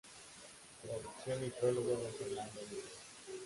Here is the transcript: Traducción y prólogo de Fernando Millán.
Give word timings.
Traducción 0.81 1.45
y 1.45 1.51
prólogo 1.51 1.91
de 1.91 2.09
Fernando 2.17 2.59
Millán. 2.71 2.87